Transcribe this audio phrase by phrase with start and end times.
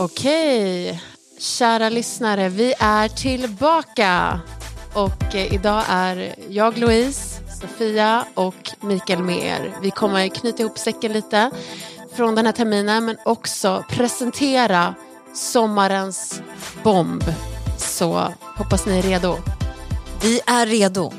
[0.00, 1.00] Okej,
[1.38, 4.40] kära lyssnare, vi är tillbaka.
[4.94, 9.76] Och eh, idag är jag Louise, Sofia och Mikael med er.
[9.82, 11.50] Vi kommer knyta ihop säcken lite
[12.14, 14.94] från den här terminen men också presentera
[15.34, 16.42] sommarens
[16.82, 17.24] bomb.
[17.78, 19.36] Så hoppas ni är redo.
[20.22, 21.12] Vi är redo.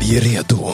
[0.00, 0.72] Vi är redo.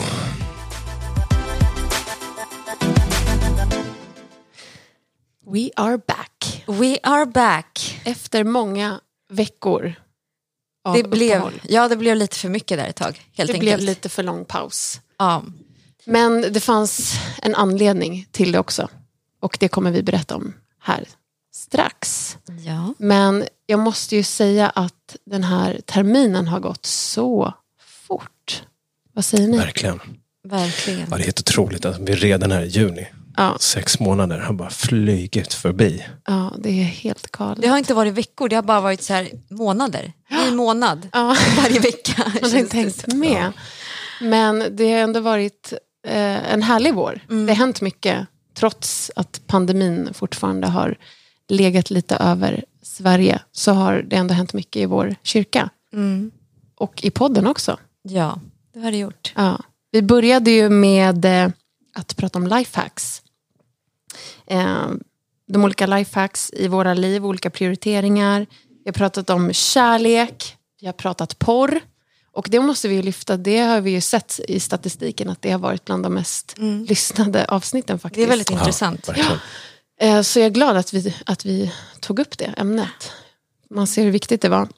[5.52, 6.29] We are back.
[6.70, 8.00] We are back.
[8.04, 9.00] Efter många
[9.32, 9.94] veckor
[10.84, 11.60] av Det blev, uppehåll.
[11.68, 13.06] ja, det blev lite för mycket där ett tag.
[13.32, 13.60] Helt Det enkelt.
[13.60, 15.00] blev lite för lång paus.
[15.18, 15.42] Ja.
[16.04, 18.88] Men det fanns en anledning till det också.
[19.40, 21.08] Och det kommer vi berätta om här
[21.54, 22.36] strax.
[22.66, 22.94] ja.
[22.98, 27.54] Men jag måste ju säga att den här terminen har gått så
[28.06, 28.62] fort.
[29.12, 29.56] Vad säger ni?
[29.58, 30.00] Verkligen.
[30.44, 31.00] Verkligen.
[31.10, 33.06] Ja, det är helt otroligt att vi redan här i juni,
[33.40, 36.04] Ja, sex månader, har bara flugit förbi.
[36.26, 37.62] ja, det är helt galet.
[37.62, 40.12] Det har inte varit veckor, det har bara varit så här månader.
[40.48, 41.08] I månad.
[41.12, 41.36] Ja.
[41.56, 42.32] Varje vecka.
[42.42, 43.18] Man har inte som.
[43.18, 43.52] med.
[44.20, 45.72] Men det har ändå varit
[46.06, 47.20] eh, en härlig vår.
[47.30, 47.46] Mm.
[47.46, 50.96] Det har hänt mycket trots att pandemin fortfarande har
[51.48, 53.40] legat lite över Sverige.
[53.52, 55.70] Så har det ändå hänt mycket i vår kyrka.
[55.92, 56.30] Mm.
[56.74, 57.78] Och i podden också.
[58.02, 58.40] Ja,
[58.74, 59.32] det har det gjort.
[59.36, 59.60] Ja.
[59.90, 61.50] Vi började ju med eh,
[61.94, 63.22] att prata om lifehacks.
[64.46, 64.88] Eh,
[65.48, 68.46] de olika lifehacks i våra liv, olika prioriteringar.
[68.68, 71.80] Vi har pratat om kärlek, vi har pratat porr.
[72.32, 75.50] Och det måste vi ju lyfta, det har vi ju sett i statistiken att det
[75.50, 76.54] har varit bland de mest
[76.88, 78.16] lyssnade avsnitten faktiskt.
[78.18, 79.08] Det är väldigt Ja, intressant.
[79.08, 79.38] verkligen.
[80.00, 83.12] Eh, Så jag är glad att vi, att vi tog upp det ämnet.
[83.70, 84.68] Man ser hur viktigt det var.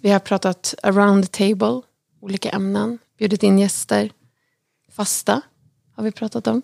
[0.00, 1.82] Vi har pratat around the table,
[2.20, 4.10] olika ämnen, bjudit in gäster.
[4.92, 5.40] Fasta
[5.96, 6.62] har vi pratat om.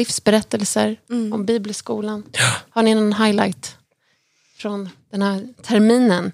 [0.00, 0.96] Livsberättelser
[1.32, 2.24] om bibelskolan.
[2.70, 3.76] Har ni någon highlight
[4.56, 6.32] från den här terminen?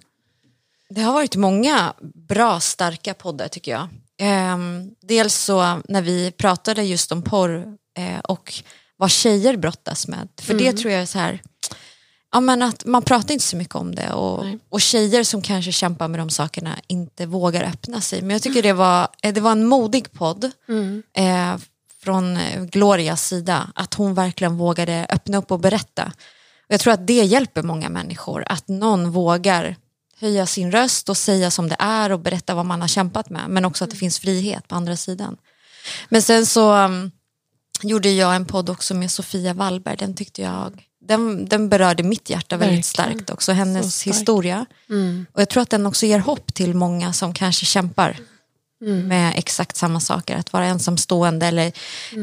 [0.91, 1.95] Det har varit många
[2.29, 3.89] bra, starka poddar tycker jag.
[4.19, 8.55] Ehm, dels så när vi pratade just om porr eh, och
[8.97, 10.29] vad tjejer brottas med.
[10.41, 11.43] För det tror jag är så här,
[12.33, 14.59] ja, men att man pratar inte så mycket om det och, Nej.
[14.69, 18.23] och tjejer som kanske kämpar med de sakerna inte vågar öppna sig.
[18.23, 20.51] Men jag tycker det var, eh, det var en modig podd
[21.17, 21.57] eh,
[22.07, 26.13] från eh, Glorias sida, att hon verkligen vågade öppna upp och berätta.
[26.69, 29.77] Jag tror att det hjälper många människor, att någon vågar
[30.21, 33.43] höja sin röst och säga som det är och berätta vad man har kämpat med,
[33.49, 35.37] men också att det finns frihet på andra sidan.
[36.09, 37.11] Men sen så um,
[37.83, 42.31] gjorde jag en podd också med Sofia Wallberg, den tyckte jag den, den berörde mitt
[42.31, 43.15] hjärta väldigt Verkligen.
[43.17, 44.17] starkt också, hennes Så starkt.
[44.17, 44.67] historia.
[45.33, 48.17] Och jag tror att den också ger hopp till många som kanske kämpar
[48.81, 51.73] med exakt samma saker, att vara ensamstående eller,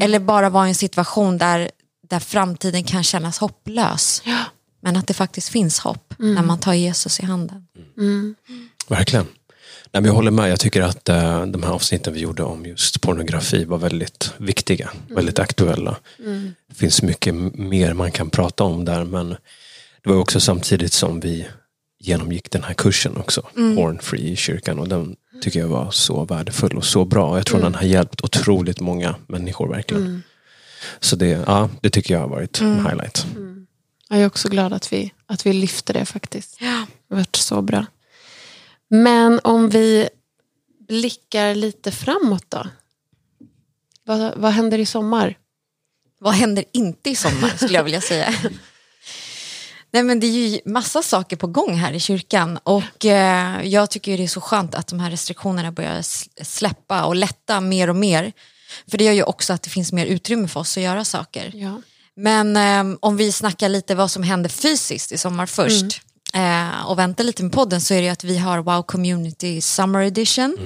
[0.01, 1.71] eller bara vara i en situation där,
[2.09, 4.23] där framtiden kan kännas hopplös.
[4.81, 7.67] Men att det faktiskt finns hopp när man tar Jesus i handen.
[8.87, 9.25] Verkligen.
[9.91, 10.51] Nej, men jag håller med.
[10.51, 14.89] Jag tycker att eh, de här avsnitten vi gjorde om just pornografi var väldigt viktiga.
[15.07, 15.97] Väldigt aktuella.
[16.69, 19.03] Det finns mycket mer man kan prata om där.
[19.03, 19.29] Men
[20.03, 21.47] det var också samtidigt som vi
[22.03, 23.41] genomgick den här kursen också.
[23.53, 24.79] Porn Free i kyrkan.
[24.79, 27.37] Och den tycker jag var så värdefull och så bra.
[27.37, 30.23] Jag tror den har hjälpt otroligt många människor verkligen.
[30.99, 33.25] Så det, ja, det tycker jag har varit en highlight.
[34.09, 36.57] Jag är också glad att vi, att vi lyfter det faktiskt.
[36.59, 36.85] Ja.
[37.07, 37.85] Det har varit så bra.
[38.87, 40.09] Men om vi
[40.87, 42.67] blickar lite framåt då.
[44.05, 45.37] Vad, vad händer i sommar?
[46.19, 48.33] Vad händer inte i sommar skulle jag vilja säga.
[49.93, 53.89] Nej men det är ju massa saker på gång här i kyrkan och eh, jag
[53.89, 56.01] tycker det är så skönt att de här restriktionerna börjar
[56.43, 58.31] släppa och lätta mer och mer.
[58.87, 61.51] För det gör ju också att det finns mer utrymme för oss att göra saker.
[61.55, 61.81] Ja.
[62.15, 66.01] Men eh, om vi snackar lite vad som händer fysiskt i sommar först
[66.33, 69.61] eh, och väntar lite med podden så är det ju att vi har Wow Community
[69.61, 70.57] Summer Edition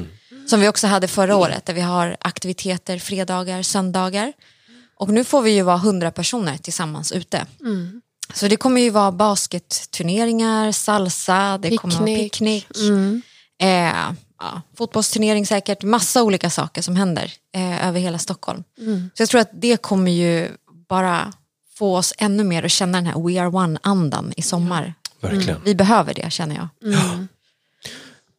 [0.48, 4.34] som vi också hade förra året där vi har aktiviteter fredagar, söndagar.
[4.96, 7.46] Och nu får vi ju vara 100 personer tillsammans ute.
[8.34, 12.68] Så det kommer ju vara basketturneringar, salsa, det kommer vara Picknick.
[12.68, 12.92] picknick.
[13.62, 13.94] Eh,
[14.40, 18.64] ja, fotbollsturnering säkert, massa olika saker som händer eh, över hela Stockholm.
[19.16, 20.50] Så jag tror att det kommer ju
[20.90, 21.34] bara
[21.78, 24.94] få oss ännu mer att känna den här We are one-andan i sommar.
[25.22, 25.62] Verkligen.
[25.64, 26.68] Vi behöver det känner jag.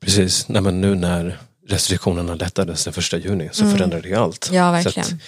[0.00, 4.50] Precis, Nej, men nu när restriktionerna lättades den första juni så förändrade det allt.
[4.52, 5.08] Ja, verkligen.
[5.08, 5.20] Så att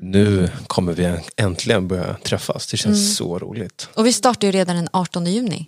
[0.00, 2.66] nu kommer vi äntligen börja träffas.
[2.66, 3.88] Det känns så roligt.
[3.94, 5.66] Och vi startar ju redan den 18 juni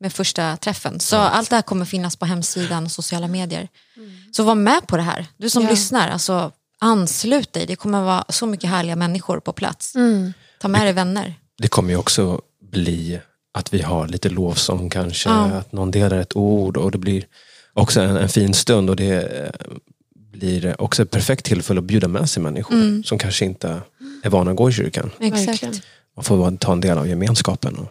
[0.00, 1.00] med första träffen.
[1.00, 3.68] Så allt det här kommer finnas på hemsidan och sociala medier.
[4.32, 5.26] Så var med på det här.
[5.36, 5.70] Du som Ja.
[5.70, 7.66] lyssnar, alltså anslut dig.
[7.66, 9.92] Det kommer vara så mycket härliga människor på plats.
[10.60, 11.34] Ta med dig vänner.
[11.58, 12.40] Det kommer ju också
[12.72, 13.20] bli
[13.54, 15.44] att vi har lite lovsång kanske, Ja.
[15.44, 17.24] att någon delar ett ord och det blir
[17.74, 19.50] också en, en fin stund och det eh,
[20.32, 23.04] blir också ett perfekt tillfälle att bjuda med sig människor Mm.
[23.04, 23.80] som kanske inte
[24.22, 25.10] är vana att gå i kyrkan.
[25.20, 25.82] Exakt.
[26.16, 27.76] Man får ta en del av gemenskapen.
[27.76, 27.86] Och,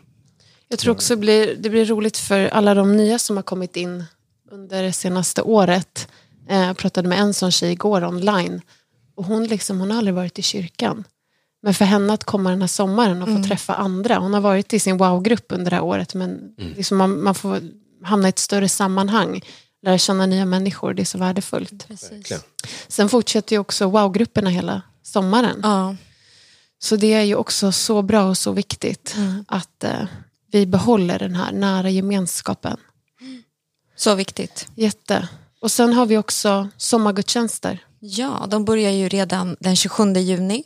[0.68, 3.76] Jag tror också det blir, det blir roligt för alla de nya som har kommit
[3.76, 4.04] in
[4.52, 6.08] under det senaste året.
[6.50, 8.62] Eh, jag pratade med en sån tjej igår online.
[9.16, 11.04] Och hon, liksom, hon har aldrig varit i kyrkan.
[11.62, 14.18] Men för henne att komma den här sommaren och få träffa andra.
[14.18, 16.14] Hon har varit i sin wow-grupp under det här året.
[16.14, 16.40] Men
[16.76, 17.60] liksom man, man får
[18.04, 19.42] hamna i ett större sammanhang.
[19.84, 20.94] Lära känna nya människor.
[20.94, 21.88] Det är så värdefullt.
[21.88, 22.34] Precis.
[22.88, 25.60] Sen fortsätter ju också wow-grupperna hela sommaren.
[25.64, 25.96] Ja.
[26.80, 29.16] Så det är ju också så bra och så viktigt.
[29.48, 30.06] Att eh,
[30.52, 32.78] vi behåller den här nära gemenskapen.
[33.96, 34.68] Så viktigt.
[34.76, 35.28] Jätte.
[35.62, 37.80] Och sen har vi också sommargudstjänster.
[38.00, 40.64] Ja, de börjar ju redan den 27 juni.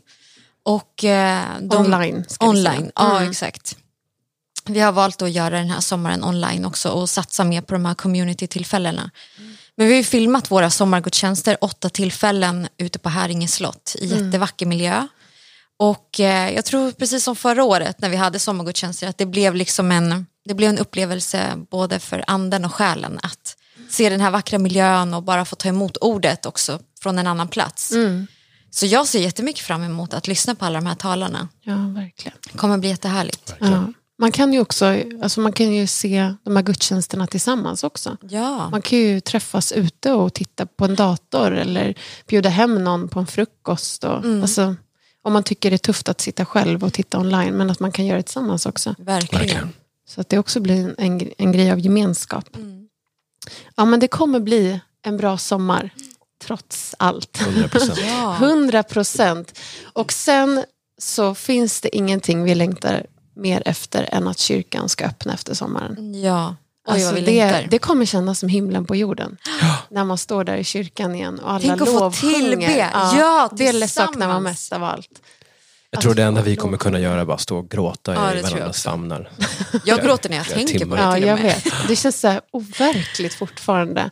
[0.64, 2.26] Och, eh, de, Online.
[2.30, 2.72] Ska vi säga.
[2.72, 3.30] Online, ja Mm.
[3.30, 3.78] exakt.
[4.70, 7.86] Vi har valt att göra den här sommaren online också och satsa mer på de
[7.86, 9.12] här community-tillfällena.
[9.76, 15.08] Men vi har filmat våra sommargudstjänster, åtta tillfällen ute på Häringe slott i jättevacker miljö.
[15.80, 19.56] Och eh, jag tror precis som förra året när vi hade sommargudstjänster att det blev
[19.56, 23.58] liksom en, det blev en upplevelse både för anden och själen att
[23.90, 27.48] se den här vackra miljön och bara få ta emot ordet också från en annan
[27.48, 27.92] plats.
[28.72, 31.48] Så jag ser jättemycket fram emot att lyssna på alla de här talarna.
[31.62, 32.38] Ja, verkligen.
[32.52, 33.54] Det kommer bli jättehärligt.
[33.60, 33.94] Ja.
[34.20, 34.86] Man kan ju också
[35.22, 38.18] alltså man kan ju se de här gudstjänsterna tillsammans också.
[38.22, 41.96] Ja, Man kan ju träffas ute och titta på en dator eller
[42.28, 44.04] bjuda hem någon på en frukost.
[44.04, 44.76] Och, alltså,
[45.22, 47.92] om man tycker det är tufft att sitta själv och titta online, men att man
[47.92, 48.96] kan göra det tillsammans också.
[48.98, 49.42] verkligen.
[49.42, 49.74] verkligen.
[50.08, 52.58] Så att det också blir en, en grej av gemenskap.
[53.76, 55.90] Ja, men det kommer bli en bra sommar,
[56.46, 57.40] trots allt.
[57.40, 58.00] 100%.
[58.08, 58.36] Ja.
[58.36, 59.60] 100 procent.
[59.84, 60.64] Och sen
[60.98, 63.06] så finns det ingenting vi längtar
[63.38, 66.22] mer efter än att kyrkan ska öppna efter sommaren.
[66.24, 66.56] ja.
[66.90, 69.38] Oj, Alltså det, det kommer kännas som himlen på jorden.
[69.90, 72.90] När man står där i kyrkan igen och alla Tänk att få tillbe.
[72.92, 75.22] Ja, det saknar man mest av allt.
[75.90, 78.42] Jag tror det enda vi kommer kunna göra är bara stå och gråta Ja, i
[78.42, 79.30] varandras famnar.
[79.86, 81.66] Jag gråter när jag tänker på det Ja, jag vet.
[81.88, 84.10] Det känns så här overkligt fortfarande.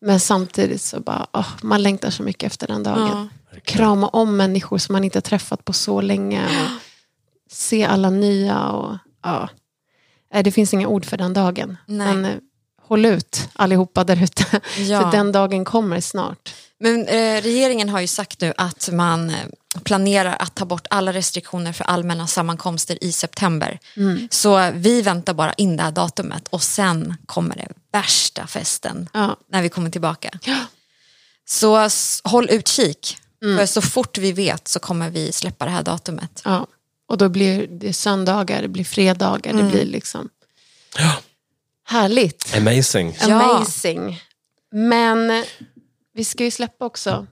[0.00, 3.28] Men samtidigt så bara, åh, man längtar så mycket efter den dagen.
[3.52, 3.60] Ja.
[3.64, 6.42] Krama om människor som man inte har träffat på så länge.
[6.46, 6.80] Och
[7.50, 8.68] se alla nya.
[8.68, 9.48] Och, ja.
[10.34, 11.76] Nej, Det finns inga ord för den dagen.
[11.86, 12.06] Nej.
[12.14, 12.38] Men eh,
[12.82, 14.60] håll ut allihopa där ute.
[14.78, 15.00] Ja.
[15.00, 16.54] För den dagen kommer snart.
[16.78, 19.36] Men eh, regeringen har ju sagt nu att man eh,
[19.84, 23.78] planerar att ta bort alla restriktioner för allmänna sammankomster i september.
[23.96, 24.28] Mm.
[24.30, 29.36] Så vi väntar bara in det här datumet och sen kommer det värsta festen Ja.
[29.48, 30.30] när vi kommer tillbaka.
[31.48, 33.16] Så s- håll utkik.
[33.42, 33.58] Mm.
[33.58, 36.42] För så fort vi vet så kommer vi släppa det här datumet.
[36.44, 36.66] Ja.
[37.08, 39.64] Och då blir det söndagar, det blir fredagar, Mm.
[39.64, 40.28] det blir liksom
[41.84, 42.56] härligt.
[42.56, 43.16] Amazing.
[43.20, 43.42] Ja.
[43.56, 44.20] Amazing.
[44.72, 45.44] Men
[46.14, 47.26] vi ska ju släppa också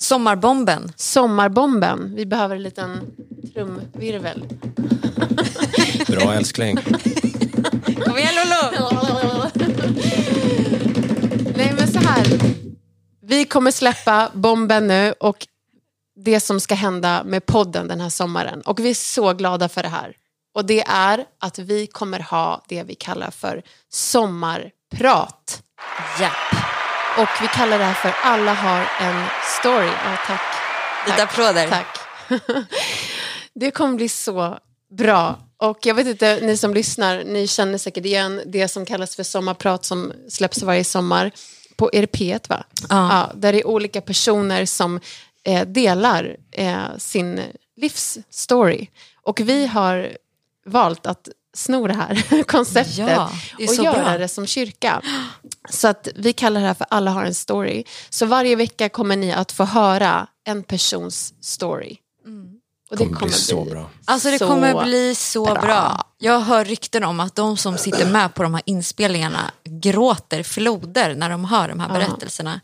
[0.00, 0.92] Sommarbomben.
[0.96, 2.14] Sommarbomben.
[2.16, 3.00] Vi behöver en liten
[3.54, 4.42] trumvirvel.
[6.06, 6.76] Bra älskling.
[8.04, 8.80] Kom igen Lolo!
[11.56, 12.26] Nej men så här.
[13.22, 15.46] Vi kommer släppa bomben nu och
[16.28, 18.60] det som ska hända med podden den här sommaren.
[18.60, 20.12] Och vi är så glada för det här.
[20.54, 25.62] Och det är att vi kommer ha det vi kallar för sommarprat.
[26.20, 26.30] Ja.
[27.22, 29.26] Och vi kallar det här för Alla har en
[29.60, 29.90] story.
[30.04, 30.40] Ja, tack.
[31.06, 31.68] Lite applåder.
[31.68, 31.98] Tack.
[33.54, 34.58] Det kommer bli så
[34.90, 35.38] bra.
[35.56, 39.22] Och jag vet inte, ni som lyssnar, ni känner säkert igen det som kallas för
[39.22, 41.30] sommarprat som släpps varje sommar
[41.76, 42.64] på det P1 va?
[42.88, 43.32] Ja.
[43.34, 45.00] där det är olika personer som
[45.48, 47.42] eh, delar eh, sin
[47.76, 48.88] livsstory.
[49.22, 50.16] Och vi har
[50.66, 54.18] valt att sno det här konceptet Ja, det och göra bra.
[54.18, 55.02] det som kyrka.
[55.70, 57.84] Så att vi kallar det här för Alla har en story.
[58.10, 61.96] Så varje vecka kommer ni att få höra en persons story.
[62.90, 63.90] Och Det kommer bli så bra.
[64.04, 65.54] Alltså det så kommer bli så bra.
[65.54, 66.04] bra.
[66.18, 71.14] Jag hör rykten om att de som sitter med på de här inspelningarna gråter floder
[71.14, 72.60] när de hör de här berättelserna.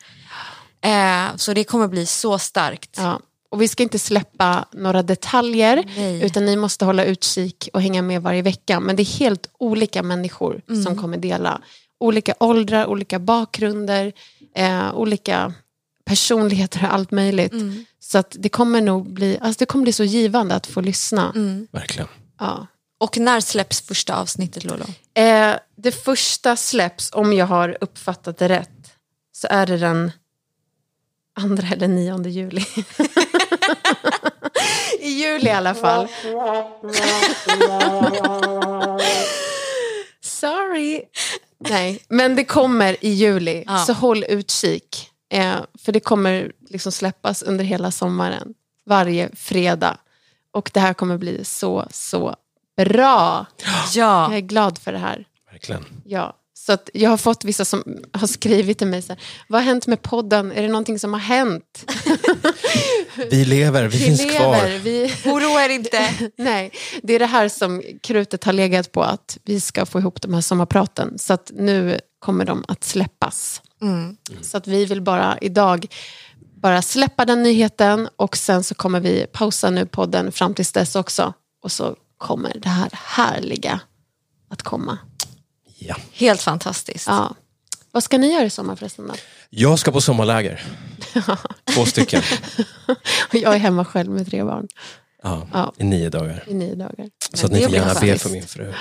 [0.85, 2.95] Eh, så det kommer bli så starkt.
[2.97, 3.21] Ja.
[3.51, 6.25] Och vi ska inte släppa några detaljer Nej.
[6.25, 8.81] utan ni måste hålla utkik och hänga med varje vecka.
[8.81, 11.61] Men det är helt olika människor som kommer dela.
[12.01, 14.13] Olika åldrar, olika bakgrunder,
[14.55, 15.53] eh, olika
[16.05, 17.53] personligheter och allt möjligt.
[18.01, 21.33] Så att det kommer nog bli, alltså det kommer bli så givande att få lyssna.
[21.73, 22.09] Verkligen.
[22.39, 22.67] Ja.
[23.01, 24.85] Och när släpps första avsnittet Lolo?
[25.15, 28.93] Eh, det första släpps, om jag har uppfattat det rätt,
[29.33, 30.13] så är det den
[31.41, 32.65] andra eller nionde juli.
[35.01, 36.09] I juli i alla fall.
[41.69, 43.79] Nej, men det kommer i juli, Ja.
[43.79, 45.11] så håll utkik.
[45.33, 48.55] Eh, för det kommer liksom släppas under hela sommaren,
[48.87, 49.97] varje fredag.
[50.53, 52.37] Och det här kommer bli så, så
[52.77, 53.47] bra.
[53.95, 54.29] Ja.
[54.31, 55.25] Jag är glad för det här.
[55.53, 55.85] Verkligen.
[56.05, 56.37] Ja.
[56.67, 59.67] Så att jag har fått vissa som har skrivit till mig, så här, vad har
[59.67, 60.53] hänt med podden?
[60.53, 61.93] Är det någonting som har hänt?
[63.31, 64.79] Vi lever, vi, finns kvar.
[64.79, 65.15] Vi...
[65.25, 66.11] Oroa er inte.
[66.37, 70.23] Nej, det är det här som krutet har legat på, att vi ska få ihop
[70.23, 71.19] de här sommarpraten.
[71.19, 73.63] Så att nu kommer de att släppas.
[73.83, 74.17] Mm.
[74.41, 75.87] Så att vi vill bara idag
[76.63, 80.97] bara släppa den nyheten och sen så kommer vi pausa nu podden fram tills dess
[80.97, 81.33] också.
[81.63, 83.81] Och så kommer det här härliga
[84.49, 84.99] att komma.
[85.89, 85.97] Ja.
[86.13, 87.07] Helt fantastiskt.
[87.07, 87.35] Ja.
[87.93, 89.15] Vad ska ni göra i sommar förresten då?
[89.51, 90.63] Jag ska på sommarläger.
[91.75, 92.23] Två stycken.
[93.29, 94.69] Och Jag är hemma själv med tre barn
[95.23, 95.73] Ja, Ja.
[95.77, 96.45] I nio dagar.
[96.47, 97.07] i nio dagar.
[97.35, 98.73] Så att det ni får blir gärna be för min fru.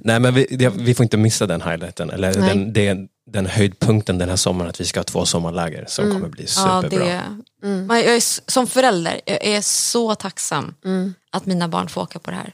[0.00, 2.10] Nej men vi, det, vi får inte missa den highlighten.
[2.10, 2.48] Eller Nej.
[2.48, 6.28] den, den, den höjdpunkten den här sommaren att vi ska ha två sommarläger som kommer
[6.28, 7.04] bli Ja, superbra.
[7.04, 7.22] det,
[7.62, 7.86] Mm.
[7.90, 10.74] Jag är, som förälder jag är så tacksam
[11.32, 12.52] att mina barn får åka på det här.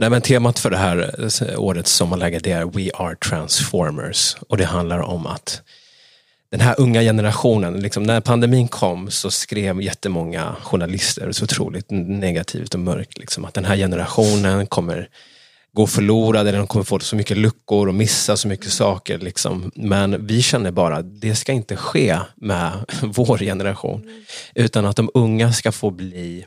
[0.00, 4.36] Nej, men temat för det här eh, årets sommarläger det är We are transformers.
[4.48, 5.62] Och det handlar om att
[6.50, 12.74] den här unga generationen, liksom, när pandemin kom så skrev jättemånga journalister så otroligt negativt
[12.74, 13.18] och mörkt.
[13.18, 15.08] Liksom, att den här generationen kommer
[15.72, 19.18] gå förlorad eller de kommer få så mycket luckor och missa så mycket saker.
[19.18, 19.70] Liksom.
[19.74, 24.24] Men vi känner bara, det ska inte ske med vår generation.
[24.54, 26.44] Utan att de unga ska få bli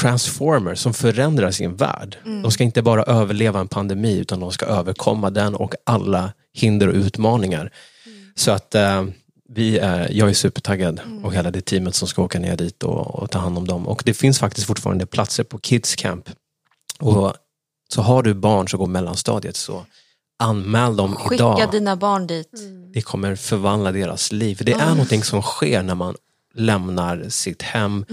[0.00, 2.16] transformers som förändrar sin värld.
[2.24, 6.88] De ska inte bara överleva en pandemi utan de ska överkomma den och alla hinder
[6.88, 7.70] och utmaningar.
[8.34, 9.04] Så att eh,
[9.48, 13.22] vi är, jag är supertaggad och hela det teamet som ska åka ner dit och,
[13.22, 13.88] och ta hand om dem.
[13.88, 16.28] Och det finns faktiskt fortfarande platser på Kids Camp.
[17.00, 17.34] Och
[17.88, 19.86] så har du barn som går mellanstadiet så
[20.38, 21.70] anmäl dem Skicka idag.
[21.70, 22.52] dina barn dit.
[22.94, 24.58] Det kommer förvandla deras liv.
[24.60, 26.14] Det är någonting som sker när man
[26.54, 28.04] lämnar sitt hem,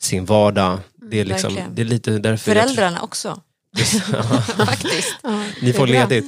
[0.00, 0.78] sin vardag.
[1.10, 1.74] Det är, liksom, verkligen.
[1.74, 3.40] det är lite därför Föräldrarna också.
[4.56, 5.16] Faktiskt.
[5.62, 6.26] ni får ledigt.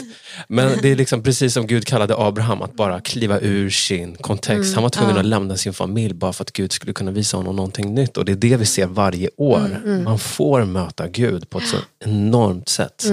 [0.49, 4.75] Men det är liksom precis som Gud kallade Abraham, att bara kliva ur sin kontext.
[4.75, 7.57] Han var tvungen att lämna sin familj bara för att Gud skulle kunna visa honom
[7.57, 8.17] någonting nytt.
[8.17, 9.81] Och det är det vi ser varje år.
[10.05, 13.05] Man får möta Gud på ett så enormt sätt.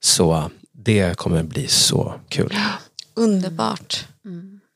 [0.00, 2.54] Så det kommer bli så kul.
[3.14, 4.06] Underbart.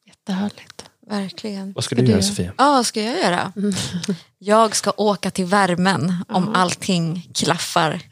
[0.06, 0.84] Jättehärligt.
[1.10, 1.72] Verkligen.
[1.72, 2.22] Vad ska Ska du du göra?
[2.22, 2.52] Sofia?
[2.58, 3.52] Ja, vad ska jag göra?
[4.38, 8.00] Jag ska åka till värmen om allting klaffar.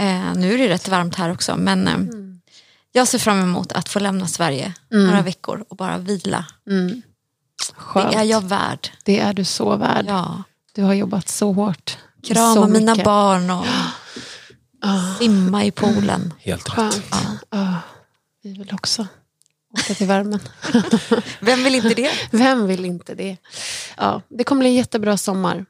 [0.00, 1.98] Eh, nu är det rätt varmt här också, men eh,
[2.92, 6.44] jag ser fram emot att få lämna Sverige några veckor och bara vila.
[7.76, 8.10] Skönt.
[8.12, 8.88] Det är jag värd.
[9.04, 10.04] Det är du så värd.
[10.08, 10.42] Ja.
[10.74, 11.98] Du har jobbat så hårt.
[12.26, 13.04] Krama så mina mycket.
[13.04, 13.66] barn och
[15.18, 16.34] simma i poolen.
[16.38, 16.74] Helt rätt.
[16.74, 17.44] Skönt.
[17.50, 17.74] Ja,
[18.42, 19.06] vi vill också
[19.74, 20.40] åka till värmen.
[21.40, 22.10] Vem vill inte det?
[22.30, 23.36] Vem vill inte det?
[23.96, 25.64] Ja, det kommer bli en jättebra sommar.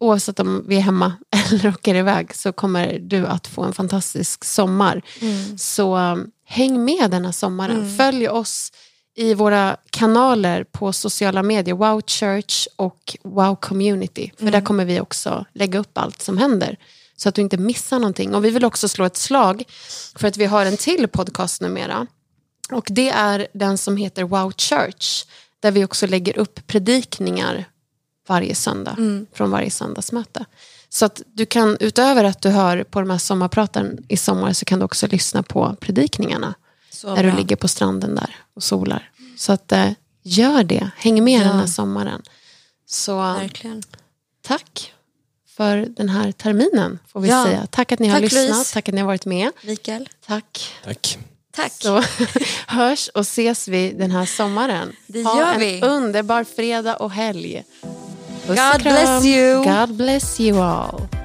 [0.00, 1.12] Oavsett om vi är hemma
[1.52, 5.02] eller åker iväg så kommer du att få en fantastisk sommar.
[5.56, 7.96] Så um, häng med denna sommaren.
[7.96, 8.72] Följ oss
[9.16, 14.32] i våra kanaler på sociala medier, Wow Church och Wow Community.
[14.38, 16.76] För där kommer vi också lägga upp allt som händer.
[17.16, 18.34] Så att du inte missar någonting.
[18.34, 19.64] Och vi vill också slå ett slag
[20.16, 22.06] för att vi har en till podcast numera.
[22.70, 25.24] Och det är den som heter Wow Church.
[25.60, 27.64] Där vi också lägger upp predikningar
[28.28, 29.26] varje söndag.
[29.32, 30.44] Från varje söndagsmöte.
[30.88, 34.64] Så att du kan, utöver att du hör på de här sommarpraten i sommar så
[34.64, 36.54] kan du också lyssna på predikningarna.
[36.90, 37.30] Så när bra.
[37.32, 39.10] du ligger på stranden där och solar.
[39.36, 39.90] Så att eh,
[40.22, 40.90] gör det.
[40.96, 41.44] Häng med Ja.
[41.44, 42.22] den här sommaren.
[42.86, 43.82] Så Verkligen.
[44.42, 44.92] tack
[45.56, 47.44] för den här terminen får vi Ja.
[47.44, 47.66] säga.
[47.70, 48.48] Tack att ni har Tack, lyssnat.
[48.48, 48.74] Louise.
[48.74, 49.50] Tack att ni har varit med.
[49.62, 50.74] Mikael, Tack.
[50.84, 51.18] Tack.
[51.62, 51.72] Tack.
[51.78, 52.02] Så
[52.66, 54.92] hörs och ses vi den här sommaren.
[55.06, 55.80] Det ha gör en vi.
[55.82, 57.64] underbar fredag och helg.
[58.46, 59.64] Puss God bless you.
[59.64, 61.17] God bless you all.